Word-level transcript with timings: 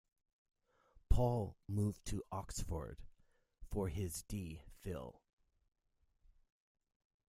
Paul 1.09 1.57
moved 1.67 2.03
to 2.05 2.23
Oxford 2.31 3.03
for 3.69 3.87
his 3.87 4.23
D 4.23 4.63
Phil. 4.81 5.21